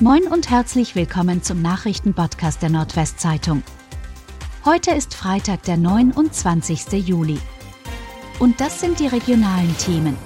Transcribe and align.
Moin 0.00 0.24
und 0.24 0.50
herzlich 0.50 0.96
willkommen 0.96 1.44
zum 1.44 1.62
Nachrichtenpodcast 1.62 2.60
der 2.60 2.68
Nordwestzeitung. 2.68 3.62
Heute 4.64 4.90
ist 4.90 5.14
Freitag, 5.14 5.62
der 5.62 5.76
29. 5.76 7.06
Juli. 7.06 7.38
Und 8.40 8.60
das 8.60 8.80
sind 8.80 8.98
die 8.98 9.06
regionalen 9.06 9.72
Themen. 9.78 10.16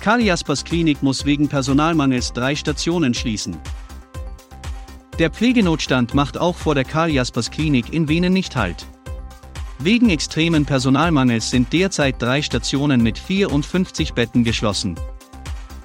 Karl 0.00 0.22
Jaspers 0.22 0.64
Klinik 0.64 1.02
muss 1.02 1.26
wegen 1.26 1.46
Personalmangels 1.46 2.32
drei 2.32 2.56
Stationen 2.56 3.12
schließen. 3.12 3.58
Der 5.18 5.28
Pflegenotstand 5.28 6.14
macht 6.14 6.38
auch 6.38 6.56
vor 6.56 6.74
der 6.74 6.84
Karl 6.84 7.10
Jaspers 7.10 7.50
Klinik 7.50 7.92
in 7.92 8.08
Wenen 8.08 8.32
nicht 8.32 8.56
Halt. 8.56 8.86
Wegen 9.78 10.08
extremen 10.08 10.64
Personalmangels 10.64 11.50
sind 11.50 11.70
derzeit 11.74 12.14
drei 12.18 12.40
Stationen 12.40 13.02
mit 13.02 13.18
54 13.18 14.14
Betten 14.14 14.42
geschlossen. 14.42 14.96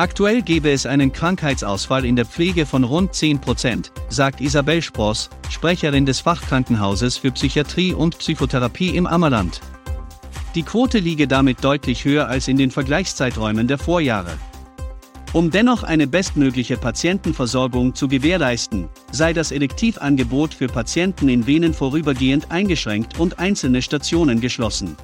Aktuell 0.00 0.40
gäbe 0.40 0.70
es 0.70 0.86
einen 0.86 1.12
Krankheitsausfall 1.12 2.06
in 2.06 2.16
der 2.16 2.24
Pflege 2.24 2.64
von 2.64 2.84
rund 2.84 3.12
10 3.12 3.38
Prozent, 3.38 3.92
sagt 4.08 4.40
Isabel 4.40 4.80
Spross, 4.80 5.28
Sprecherin 5.50 6.06
des 6.06 6.20
Fachkrankenhauses 6.20 7.18
für 7.18 7.30
Psychiatrie 7.32 7.92
und 7.92 8.16
Psychotherapie 8.16 8.96
im 8.96 9.06
Ammerland. 9.06 9.60
Die 10.54 10.62
Quote 10.62 11.00
liege 11.00 11.28
damit 11.28 11.62
deutlich 11.62 12.06
höher 12.06 12.28
als 12.28 12.48
in 12.48 12.56
den 12.56 12.70
Vergleichszeiträumen 12.70 13.68
der 13.68 13.76
Vorjahre. 13.76 14.38
Um 15.34 15.50
dennoch 15.50 15.82
eine 15.82 16.06
bestmögliche 16.06 16.78
Patientenversorgung 16.78 17.94
zu 17.94 18.08
gewährleisten, 18.08 18.88
sei 19.12 19.34
das 19.34 19.52
Elektivangebot 19.52 20.54
für 20.54 20.68
Patienten 20.68 21.28
in 21.28 21.46
Venen 21.46 21.74
vorübergehend 21.74 22.50
eingeschränkt 22.50 23.20
und 23.20 23.38
einzelne 23.38 23.82
Stationen 23.82 24.40
geschlossen. 24.40 24.96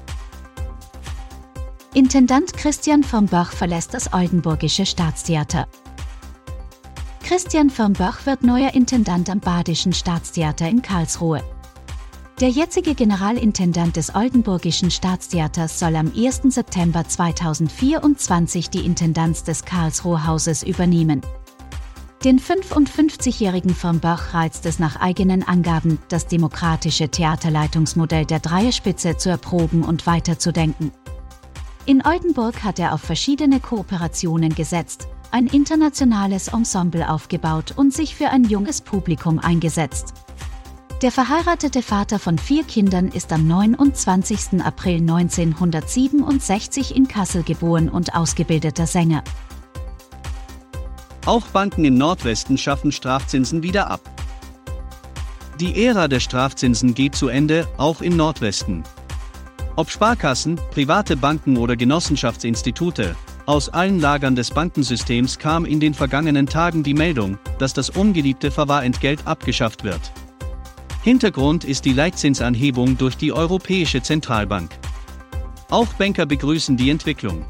Intendant 1.97 2.53
Christian 2.53 3.01
vom 3.01 3.25
Bach 3.25 3.51
verlässt 3.51 3.95
das 3.95 4.13
Oldenburgische 4.13 4.85
Staatstheater. 4.85 5.67
Christian 7.23 7.71
vom 7.71 7.93
Bach 7.93 8.27
wird 8.27 8.43
neuer 8.43 8.75
Intendant 8.75 9.31
am 9.31 9.39
Badischen 9.39 9.93
Staatstheater 9.93 10.69
in 10.69 10.83
Karlsruhe. 10.83 11.41
Der 12.39 12.49
jetzige 12.49 12.93
Generalintendant 12.93 13.95
des 13.95 14.13
Oldenburgischen 14.13 14.91
Staatstheaters 14.91 15.79
soll 15.79 15.95
am 15.95 16.11
1. 16.15 16.41
September 16.53 17.03
2024 17.03 18.69
die 18.69 18.85
Intendanz 18.85 19.43
des 19.43 19.65
Karlsruher 19.65 20.27
Hauses 20.27 20.61
übernehmen. 20.61 21.21
Den 22.23 22.39
55-jährigen 22.39 23.73
von 23.73 23.99
Bach 23.99 24.35
reizt 24.35 24.67
es 24.67 24.77
nach 24.77 24.97
eigenen 24.97 25.41
Angaben, 25.41 25.97
das 26.09 26.27
demokratische 26.27 27.09
Theaterleitungsmodell 27.09 28.25
der 28.25 28.39
Dreierspitze 28.39 29.17
zu 29.17 29.29
erproben 29.29 29.81
und 29.81 30.05
weiterzudenken. 30.05 30.91
In 31.87 32.05
Oldenburg 32.05 32.63
hat 32.65 32.79
er 32.79 32.93
auf 32.93 32.99
verschiedene 32.99 33.61
Kooperationen 33.61 34.53
gesetzt, 34.53 35.07
ein 35.31 35.47
internationales 35.47 36.49
Ensemble 36.49 37.09
aufgebaut 37.09 37.75
und 37.77 37.93
sich 37.93 38.13
für 38.13 38.27
ein 38.27 38.43
junges 38.43 38.81
Publikum 38.81 39.39
eingesetzt. 39.39 40.13
Der 41.01 41.13
verheiratete 41.13 41.81
Vater 41.81 42.19
von 42.19 42.37
vier 42.37 42.65
Kindern 42.65 43.07
ist 43.07 43.31
am 43.31 43.47
29. 43.47 44.61
April 44.65 44.95
1967 44.97 46.93
in 46.93 47.07
Kassel 47.07 47.43
geboren 47.43 47.87
und 47.87 48.15
ausgebildeter 48.15 48.85
Sänger. 48.85 49.23
Auch 51.25 51.47
Banken 51.47 51.85
im 51.85 51.97
Nordwesten 51.97 52.57
schaffen 52.57 52.91
Strafzinsen 52.91 53.63
wieder 53.63 53.89
ab. 53.89 54.01
Die 55.61 55.85
Ära 55.85 56.09
der 56.09 56.19
Strafzinsen 56.19 56.93
geht 56.93 57.15
zu 57.15 57.29
Ende, 57.29 57.65
auch 57.77 58.01
im 58.01 58.17
Nordwesten. 58.17 58.83
Ob 59.77 59.91
Sparkassen, 59.91 60.59
private 60.71 61.15
Banken 61.15 61.55
oder 61.55 61.75
Genossenschaftsinstitute, 61.75 63.15
aus 63.45 63.69
allen 63.69 63.99
Lagern 63.99 64.35
des 64.35 64.49
Bankensystems 64.49 65.37
kam 65.37 65.65
in 65.65 65.79
den 65.79 65.93
vergangenen 65.93 66.47
Tagen 66.47 66.81
die 66.81 66.95
Meldung, 66.95 67.37
dass 67.59 67.73
das 67.73 67.91
ungeliebte 67.91 68.49
Verwahrentgelt 68.49 69.27
abgeschafft 69.27 69.83
wird. 69.83 70.01
Hintergrund 71.03 71.63
ist 71.63 71.85
die 71.85 71.93
Leitzinsanhebung 71.93 72.97
durch 72.97 73.17
die 73.17 73.31
Europäische 73.31 74.01
Zentralbank. 74.01 74.71
Auch 75.69 75.93
Banker 75.93 76.25
begrüßen 76.25 76.75
die 76.75 76.89
Entwicklung. 76.89 77.45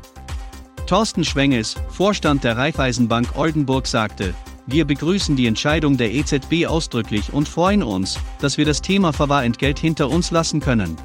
Thorsten 0.86 1.24
Schwenges, 1.24 1.76
Vorstand 1.88 2.44
der 2.44 2.58
Raiffeisenbank 2.58 3.38
Oldenburg 3.38 3.88
sagte, 3.88 4.34
wir 4.66 4.84
begrüßen 4.84 5.38
die 5.38 5.48
Entscheidung 5.48 5.96
der 5.96 6.14
EZB 6.14 6.66
ausdrücklich 6.68 7.32
und 7.32 7.48
freuen 7.48 7.84
uns, 7.84 8.20
dass 8.42 8.58
wir 8.58 8.66
das 8.66 8.82
Thema 8.82 9.14
Verwahrentgelt 9.14 9.80
hinter 9.80 10.10
uns 10.10 10.30
lassen 10.32 10.60
können. 10.60 10.98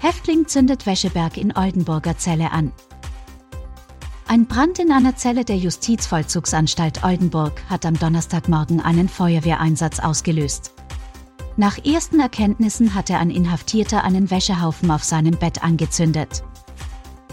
Häftling 0.00 0.46
zündet 0.46 0.86
Wäscheberg 0.86 1.36
in 1.36 1.56
Oldenburger 1.56 2.16
Zelle 2.16 2.52
an. 2.52 2.72
Ein 4.28 4.46
Brand 4.46 4.78
in 4.78 4.92
einer 4.92 5.16
Zelle 5.16 5.44
der 5.44 5.56
Justizvollzugsanstalt 5.56 7.02
Oldenburg 7.02 7.62
hat 7.68 7.86
am 7.86 7.98
Donnerstagmorgen 7.98 8.80
einen 8.80 9.08
Feuerwehreinsatz 9.08 10.00
ausgelöst. 10.00 10.74
Nach 11.56 11.84
ersten 11.84 12.20
Erkenntnissen 12.20 12.94
hatte 12.94 13.16
ein 13.16 13.30
Inhaftierter 13.30 14.04
einen 14.04 14.30
Wäschehaufen 14.30 14.90
auf 14.90 15.02
seinem 15.02 15.36
Bett 15.36 15.64
angezündet. 15.64 16.44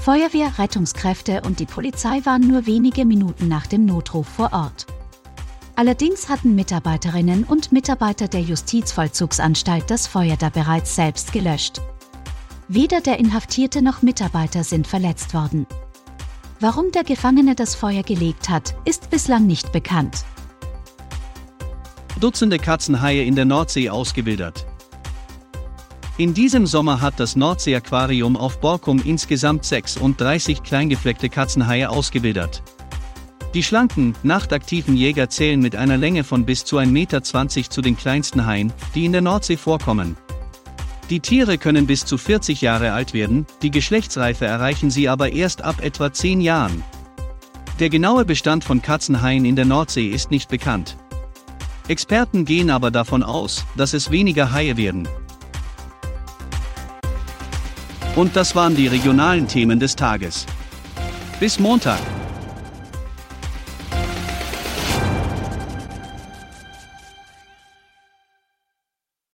Feuerwehr, 0.02 0.58
Rettungskräfte 0.58 1.42
und 1.46 1.60
die 1.60 1.66
Polizei 1.66 2.22
waren 2.24 2.48
nur 2.48 2.66
wenige 2.66 3.06
Minuten 3.06 3.48
nach 3.48 3.68
dem 3.68 3.86
Notruf 3.86 4.28
vor 4.28 4.54
Ort. 4.54 4.88
Allerdings 5.76 6.30
hatten 6.30 6.56
Mitarbeiterinnen 6.56 7.44
und 7.44 7.72
Mitarbeiter 7.72 8.28
der 8.28 8.42
Justizvollzugsanstalt 8.42 9.92
das 9.92 10.08
Feuer 10.08 10.38
da 10.38 10.50
bereits 10.50 10.96
selbst 10.96 11.34
gelöscht. 11.34 11.82
Weder 12.68 13.00
der 13.00 13.20
Inhaftierte 13.20 13.84
noch 13.84 14.02
Mitarbeiter 14.02 14.64
sind 14.64 14.88
verletzt 14.88 15.36
worden. 15.36 15.68
Warum 16.60 16.92
der 16.92 17.04
Gefangene 17.04 17.54
das 17.54 17.76
Feuer 17.76 18.02
gelegt 18.02 18.50
hat, 18.50 18.76
ist 18.86 19.12
bislang 19.12 19.46
nicht 19.46 19.72
bekannt. 19.72 20.26
Dutzende 22.20 22.58
Katzenhaie 22.58 23.24
in 23.24 23.36
der 23.36 23.46
Nordsee 23.46 23.90
ausgewildert. 23.90 24.66
In 26.18 26.34
diesem 26.34 26.66
Sommer 26.66 27.02
hat 27.02 27.20
das 27.20 27.36
Nordsee-Aquarium 27.36 28.36
auf 28.36 28.60
Borkum 28.62 29.00
insgesamt 29.04 29.66
36 29.66 30.64
kleingefleckte 30.64 31.30
Katzenhaie 31.30 31.90
ausgewildert. 31.90 32.64
Die 33.54 33.62
schlanken, 33.62 34.16
nachtaktiven 34.24 34.98
Jäger 34.98 35.30
zählen 35.30 35.60
mit 35.60 35.76
einer 35.76 35.98
Länge 35.98 36.24
von 36.24 36.46
bis 36.46 36.66
zu 36.66 36.78
1,20 36.78 36.88
Meter 36.88 37.24
zu 37.24 37.82
den 37.82 37.96
kleinsten 37.96 38.46
Haien, 38.46 38.74
die 38.96 39.06
in 39.06 39.12
der 39.12 39.22
Nordsee 39.22 39.58
vorkommen. 39.58 40.18
Die 41.12 41.20
Tiere 41.20 41.60
können 41.60 41.86
bis 41.86 42.04
zu 42.06 42.18
40 42.18 42.62
Jahre 42.62 42.92
alt 42.94 43.14
werden, 43.14 43.46
die 43.62 43.70
Geschlechtsreife 43.70 44.46
erreichen 44.46 44.90
sie 44.90 45.08
aber 45.08 45.32
erst 45.32 45.62
ab 45.62 45.84
etwa 45.84 46.12
10 46.12 46.42
Jahren. 46.42 46.84
Der 47.80 47.90
genaue 47.90 48.26
Bestand 48.26 48.64
von 48.64 48.82
Katzenhaien 48.82 49.46
in 49.46 49.56
der 49.56 49.66
Nordsee 49.66 50.08
ist 50.08 50.32
nicht 50.32 50.50
bekannt. 50.50 50.98
Experten 51.88 52.46
gehen 52.46 52.72
aber 52.72 52.90
davon 52.90 53.22
aus, 53.22 53.66
dass 53.78 53.94
es 53.94 54.10
weniger 54.10 54.52
Haie 54.52 54.78
werden. 54.78 55.08
Und 58.16 58.36
das 58.36 58.56
waren 58.56 58.76
die 58.76 58.88
regionalen 58.88 59.48
Themen 59.48 59.80
des 59.80 59.96
Tages. 59.96 60.48
Bis 61.40 61.60
Montag. 61.60 62.00